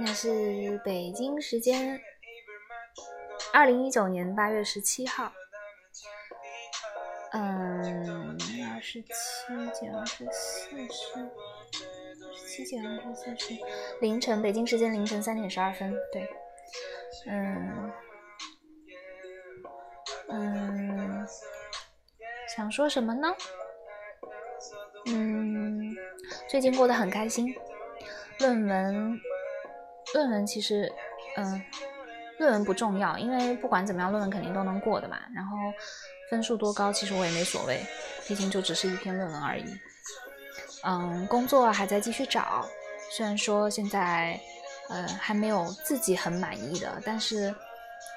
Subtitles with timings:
[0.00, 2.00] 那是北京时间
[3.52, 5.32] 二零一九年八月十七号，
[7.32, 8.38] 嗯，
[8.72, 9.08] 二十七
[9.74, 11.20] 减二十四是
[12.24, 13.54] 二十七减二十四是
[14.00, 16.28] 凌晨，北京时间凌晨三点十二分，对，
[17.26, 17.92] 嗯
[20.28, 21.26] 嗯，
[22.56, 23.34] 想说什么呢？
[25.06, 25.96] 嗯，
[26.48, 27.52] 最近过得很开心，
[28.38, 29.20] 论文。
[30.14, 30.90] 论文其实，
[31.36, 31.62] 嗯，
[32.38, 35.18] 论文不重要，因为不管怎么样，论文肯定都能过的嘛。
[35.34, 35.56] 然后
[36.30, 37.84] 分数多高，其实我也没所谓，
[38.26, 39.64] 毕竟就只是一篇论文而已。
[40.84, 42.66] 嗯，工作还在继续找，
[43.10, 44.40] 虽然说现在，
[44.88, 47.54] 呃，还没有自己很满意的，但是，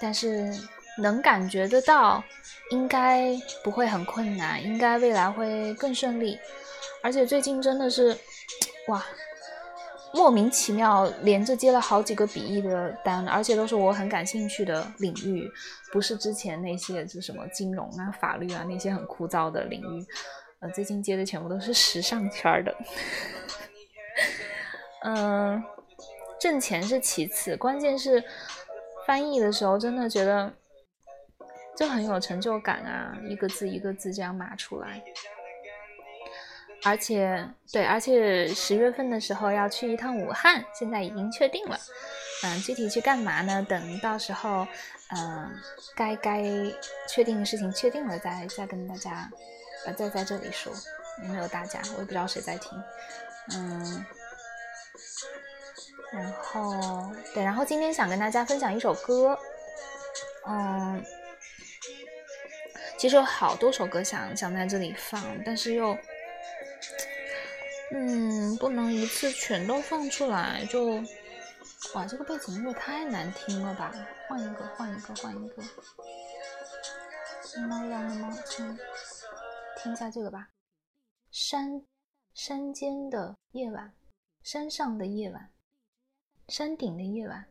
[0.00, 0.50] 但是
[0.96, 2.22] 能感觉得到，
[2.70, 6.38] 应该不会很困难，应该未来会更顺利。
[7.02, 8.16] 而且最近真的是，
[8.88, 9.04] 哇！
[10.14, 15.50] 莫名其妙连着接了好几个笔译的单，而且都是我很感兴趣的领域，
[15.92, 20.06] 不是之前那些就什么金融啊、法律啊那些很枯燥的领域。
[20.60, 22.72] 呃，最近接的全部都是时尚圈的。
[25.02, 25.60] 嗯，
[26.40, 28.22] 挣钱是其次，关键是
[29.06, 30.50] 翻译的时候真的觉得
[31.76, 35.02] 就很有成就感啊，一个字一个字这样码出来。
[36.84, 41.78] 而且，对，而且十月份的时候要去一趟武汉，现在已经确定了。
[42.42, 43.64] 嗯，具体去干嘛呢？
[43.66, 44.66] 等到时候，
[45.16, 45.50] 嗯，
[45.96, 46.42] 该该
[47.08, 49.30] 确定的事情确定了，再再跟大家，
[49.86, 50.72] 呃，再在这里说。
[51.22, 51.80] 也没有大家？
[51.94, 52.70] 我也不知道谁在听。
[53.54, 54.04] 嗯，
[56.12, 59.38] 然后，对，然后今天想跟大家分享一首歌。
[60.46, 61.02] 嗯，
[62.98, 65.96] 其实有好多首歌想想在这里放，但是又。
[67.96, 71.00] 嗯，不能一次全都放出来，就
[71.94, 73.94] 哇，这个背景音乐太难听了吧！
[74.28, 75.62] 换一个，换一个，换一个。
[77.68, 78.36] 猫亮了吗？
[78.50, 78.76] 听，
[79.76, 80.48] 听一下这个吧。
[81.30, 81.86] 山，
[82.34, 83.94] 山间的夜晚，
[84.42, 85.52] 山上的夜晚，
[86.48, 87.44] 山顶的夜晚。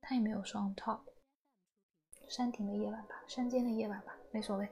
[0.00, 1.00] 它也没有双 top。
[2.26, 4.66] 山顶的夜晚吧，山间的夜晚吧，没所谓。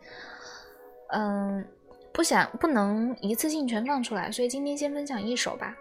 [1.08, 1.69] 嗯。
[2.14, 5.76] 不想不能一次性全放出来，所以今天先分享一首吧。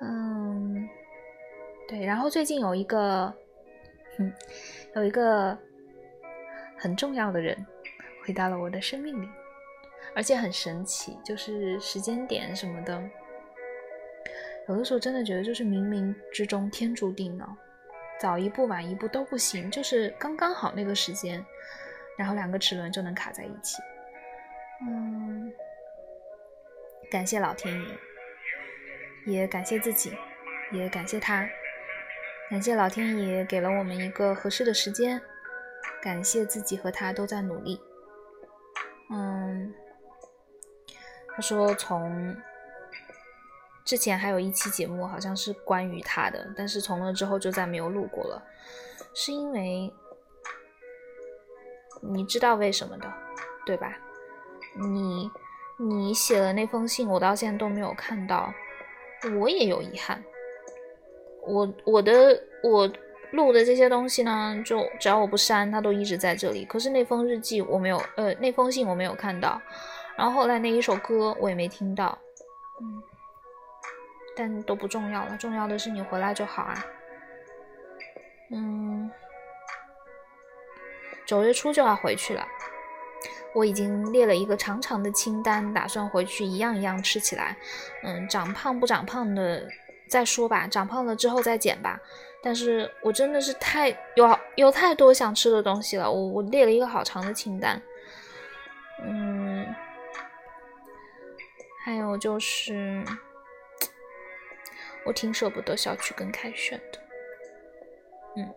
[0.00, 0.86] 嗯，
[1.88, 3.32] 对，然后最近有一个，
[4.18, 4.30] 嗯，
[4.96, 5.56] 有一个
[6.76, 7.56] 很重要的人
[8.22, 9.26] 回到了我的生命里，
[10.14, 13.02] 而且很神奇，就是时间点什么的，
[14.68, 17.48] 有的时候真的觉得就是冥冥之中天注定了，
[18.20, 21.42] 早一步晚一步都不行，就是刚刚好那个时间，
[22.18, 23.82] 然后两个齿轮就能卡在一起。
[24.82, 25.52] 嗯，
[27.10, 27.98] 感谢老天爷，
[29.24, 30.12] 也感谢自己，
[30.72, 31.48] 也感谢他，
[32.50, 35.22] 感谢老天爷给了我们一个合适的时间，
[36.02, 37.80] 感谢自己和他都在努力。
[39.10, 39.72] 嗯，
[41.34, 42.36] 他说从
[43.84, 48.42] 之前还有一期节目好像是关于他的，但是从那之后就再没有录过了，
[49.14, 49.92] 是因为
[52.02, 53.12] 你知道为什么的，
[53.64, 53.96] 对吧？
[54.74, 55.30] 你，
[55.76, 58.52] 你写的那封信，我到现在都没有看到，
[59.38, 60.22] 我也有遗憾。
[61.46, 62.90] 我我的我
[63.32, 66.64] 录的这些东西呢，就只要我不删，它都一直在这里。
[66.64, 69.60] 可是那封日记我没有，呃，那封信我没有看到。
[70.16, 72.16] 然后后来那一首歌我也没听到，
[72.80, 73.02] 嗯，
[74.36, 76.86] 但都不重要了，重要的是你回来就好啊。
[78.50, 79.10] 嗯，
[81.26, 82.46] 九月初就要回去了。
[83.54, 87.56] 我已经列了一个长长的清单，打算回去一样一样吃起来。
[88.02, 89.66] 嗯，长胖不长胖的
[90.08, 91.98] 再说吧，长胖了之后再减吧。
[92.42, 97.80] 但是我真的是太有有太多想吃的东西了，我我列了一个好长的清单。
[99.02, 99.66] 嗯，
[101.84, 103.02] 还有就是，
[105.06, 106.98] 我挺舍不得小区跟凯旋的。
[108.36, 108.54] 嗯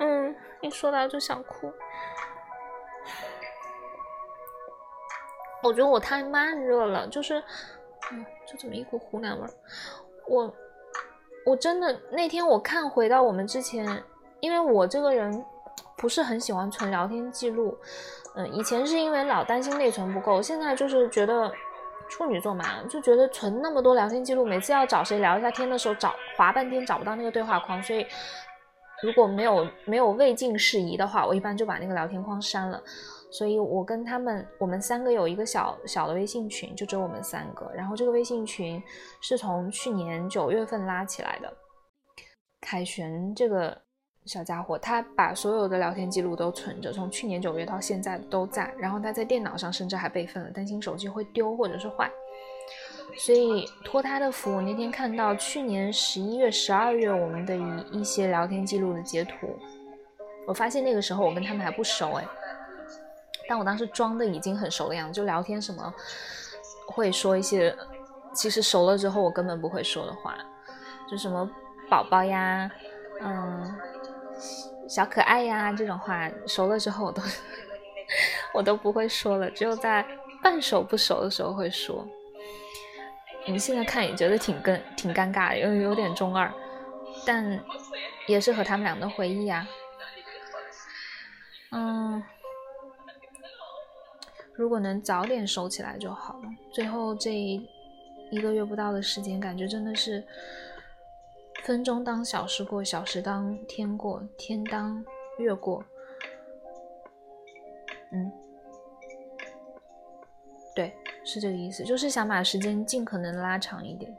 [0.00, 1.72] 嗯，一说到就想哭。
[5.62, 7.42] 我觉得我太慢热了，就是，
[8.12, 9.50] 嗯，就这么一股湖南味儿。
[10.26, 10.54] 我，
[11.44, 14.02] 我真的那天我看回到我们之前，
[14.40, 15.44] 因为我这个人
[15.96, 17.76] 不是很喜欢存聊天记录，
[18.36, 21.50] 嗯，以前是因为老担心内存不够，现在就是觉得
[22.08, 28.06] 处女座嘛，就觉得存那么多聊天记录，每次要找谁聊一下天的时候，找划半天找不到那个对话框，所以
[29.02, 32.80] 如果没有没有未尽事宜的话，我一般就把那个聊天框删了。
[33.30, 37.70] 所以我跟他们，我们三个有一个小小的微信群，就只有我们三个。
[37.74, 38.82] 然后这个微信群
[39.20, 41.52] 是从去年九月份拉起来的。
[42.60, 43.76] 凯旋这个
[44.24, 48.74] 小家伙，他把所有的聊天记录都存着，从去年九月到现在都在。
[48.78, 52.10] 然后他在电脑上甚至还备份了，担心手机会丢或者是坏。
[53.18, 59.48] 所以托他的福，我那天看到去年十一月、十二月我们的一一些聊天记录的截图，
[60.46, 62.24] 我发现那个时候我跟他们还不熟哎。
[63.48, 65.92] 但我当时装的已经很熟的样子，就聊天什么
[66.86, 67.74] 会说一些，
[68.34, 70.36] 其实熟了之后我根本不会说的话，
[71.10, 71.50] 就什么
[71.88, 72.70] 宝宝呀，
[73.20, 73.74] 嗯，
[74.86, 77.22] 小可爱呀这种话，熟了之后我都
[78.52, 80.06] 我都不会说了，只有在
[80.42, 82.06] 半熟不熟的时候会说。
[83.46, 86.52] 你现在看也觉得挺尴挺尴尬，有有点中二，
[87.24, 87.58] 但
[88.26, 89.66] 也是和他们俩的回忆啊，
[91.72, 92.22] 嗯。
[94.58, 96.48] 如果能早点收起来就好了。
[96.72, 100.26] 最后这一个月不到的时间，感觉真的是
[101.62, 105.04] 分钟当小时过，小时当天过，天当
[105.38, 105.84] 月过。
[108.10, 108.32] 嗯，
[110.74, 110.92] 对，
[111.24, 114.12] 是这个意思，就是想把时间尽可能拉长一点。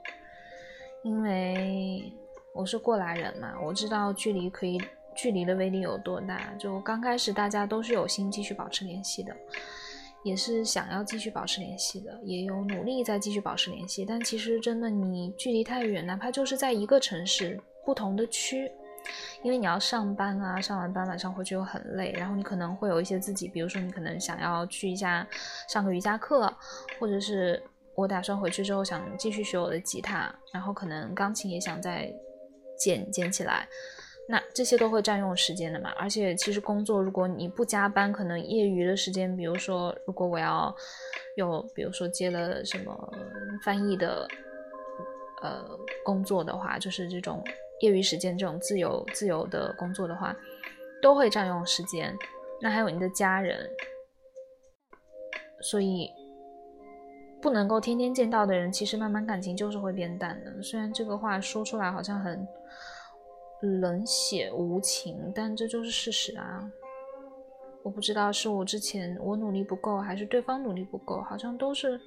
[1.04, 2.14] 因为
[2.54, 4.82] 我是过来人嘛，我知道距离可以，
[5.14, 6.54] 距离的威力有多大。
[6.58, 9.36] 就刚开始大家都是有心继续保持联系的。
[10.24, 14.06] 也是想要继续保持联系的，也有努力在继续保持联系。
[14.06, 18.72] 但其实真的，你距离太远，哪怕就是在一个城市不同的区，
[19.42, 25.26] 因为你要上班啊，上完班晚上回去又很累，然后你可能会有一些自己，比如说你可能想要去一下
[25.68, 26.54] 上个瑜伽课，
[27.00, 27.62] 或者是
[27.96, 32.14] 我打算回去之后想继续学我的吉他，然后可能钢琴也想再
[32.78, 33.68] 捡捡起来。
[34.32, 40.72] 那这些都会占用时间的嘛，而且其实工作如果你不加班，可能业余的时间，比如说如果我要
[41.36, 43.12] 有，比如说接了什么
[43.64, 44.28] 翻译的
[45.42, 45.66] 呃
[46.06, 47.44] 工作的话，就是这种
[47.82, 50.36] 业余时间这种自由自由的工作的话，
[51.02, 52.16] 都会占用时间。
[52.62, 53.68] 那还有你的家人，
[55.60, 56.08] 所以
[57.42, 60.62] 不能够天天见到的人，其实慢慢感情就是会变淡的。
[60.62, 62.48] 虽然这个话说出来好像很。
[63.62, 66.72] 冷血无情，但这就是事实啊！
[67.84, 72.00] 我不知道是我之前我努力不够，还是对方努力不够，好像都是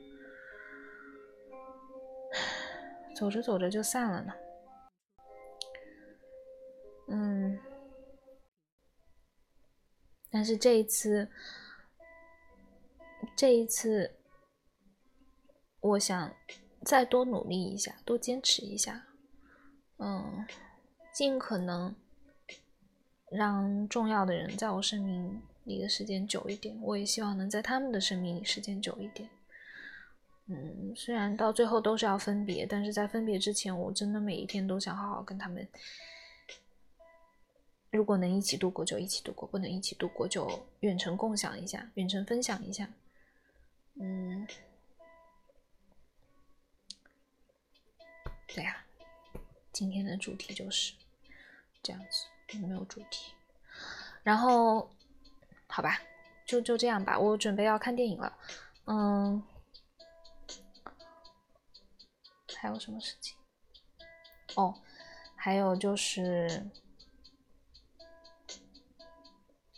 [3.16, 4.32] 走着走着就散了呢。
[7.08, 7.58] 嗯，
[10.30, 11.28] 但是这一次，
[13.36, 14.14] 这一次，
[15.80, 16.34] 我想
[16.84, 19.06] 再多努力一下，多坚持一下。
[19.98, 20.46] 嗯。
[21.12, 21.94] 尽可能
[23.30, 29.28] 让重要的人在我生命里的时间久一点，我也希望能在他们的生命里时间久一点。
[30.46, 35.66] 嗯，虽然到最后都是要分别，但是在分别之前，我真的每一天都想好好跟他们。
[37.90, 42.90] 如果能一起度过就一起度过，不能一起度过就远程共享一下，远程分享一下。
[43.94, 44.46] 嗯，
[48.48, 48.84] 对呀，
[49.72, 50.94] 今天的主题就是。
[51.82, 53.32] 这样子没有主题，
[54.22, 54.88] 然后
[55.66, 55.98] 好吧，
[56.46, 57.18] 就就这样吧。
[57.18, 58.38] 我准备要看电影了，
[58.86, 59.42] 嗯，
[62.54, 63.36] 还有什么事情？
[64.54, 64.80] 哦，
[65.34, 66.70] 还有就是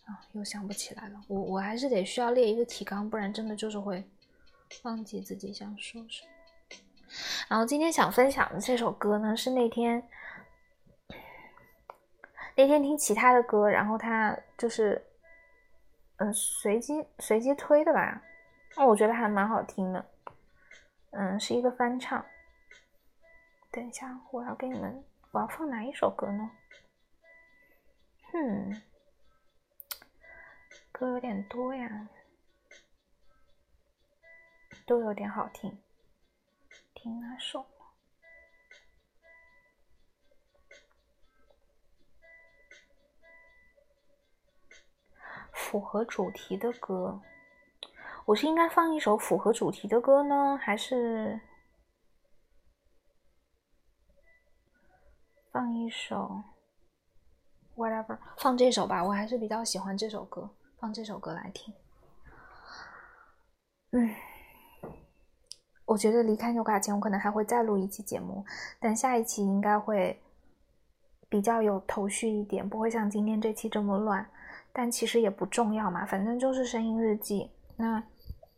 [0.05, 1.25] 啊，又想不起来了。
[1.29, 4.05] 我我还是得需要列一个提纲，不然真的就是会
[4.83, 6.31] 忘记自己想说什么。
[7.49, 10.07] 然后今天想分享的这首歌呢，是那天。
[12.57, 15.05] 那天听其他的歌，然后他就是，
[16.17, 18.23] 嗯，随机随机推的吧，
[18.77, 20.07] 那我觉得还蛮好听的，
[21.11, 22.25] 嗯，是一个翻唱。
[23.73, 26.51] 等一下，我要给你们，我要放哪一首歌呢？
[28.33, 28.83] 嗯，
[30.93, 32.09] 歌有点多呀，
[34.87, 35.77] 都有点好听，
[36.95, 37.67] 听哪首？
[45.75, 47.21] 符合主题的歌，
[48.27, 51.41] 我是应该放一首符合主题的歌呢，还是
[55.51, 56.41] 放一首
[57.75, 58.17] whatever？
[58.39, 61.75] 放这首吧，我还是比较喜欢这首歌，放这首歌来听。
[63.91, 64.15] 嗯，
[65.87, 68.45] 我觉得离开纽卡前，我可能还会再录一期节目，
[68.79, 70.23] 但下一期应该会
[71.29, 74.31] 比较有头绪一点，不会像今天这期这么乱。
[74.77, 77.49] 但其实也不重要嘛，反正就是声音日记。
[77.77, 78.03] 那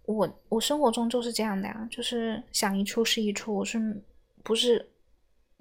[0.07, 4.03] 我我生活中就是这样的呀，就是想一出是一出，我是
[4.43, 4.89] 不是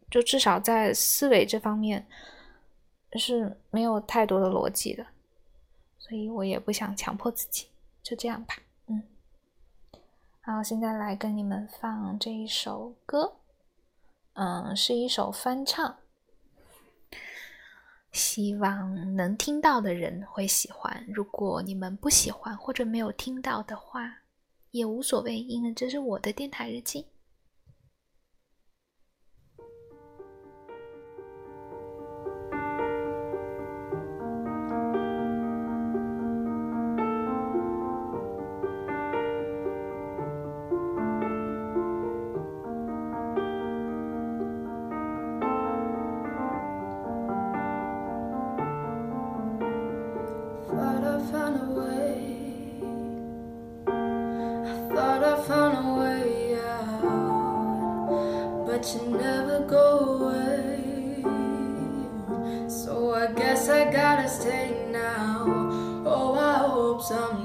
[0.10, 2.08] 就至少在思维这方面
[3.18, 5.06] 是没有太多的逻辑的，
[6.00, 7.68] 所以我也不想强迫自己，
[8.02, 8.56] 就这样吧。
[8.88, 9.04] 嗯，
[10.40, 13.34] 好，现在来跟你们放这一首歌，
[14.36, 15.98] 嗯，是一首翻唱。
[18.16, 21.06] 希望能听到的人会喜欢。
[21.10, 24.10] 如果你们不喜欢或者没有听到的话，
[24.72, 27.06] 也无所谓，因为这是我的电台日记。
[58.94, 61.24] you never go away.
[62.70, 65.46] So I guess I gotta stay now.
[66.06, 67.45] Oh, I hope someday.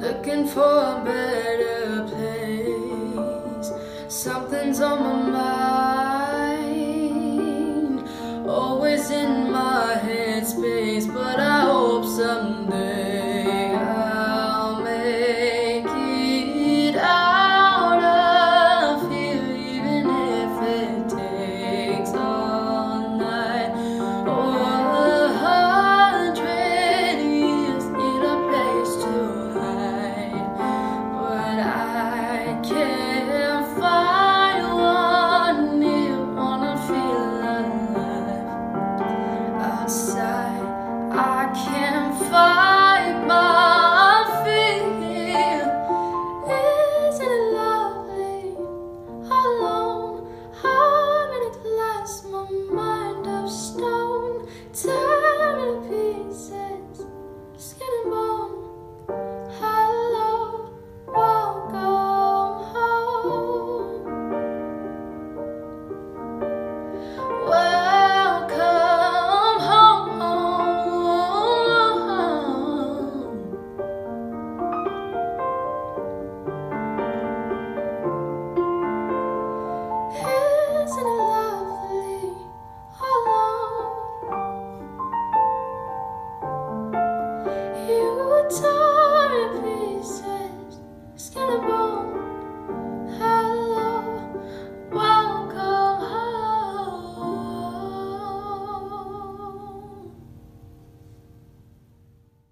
[0.00, 3.72] Looking for a better place.
[4.08, 5.75] Something's on my mind.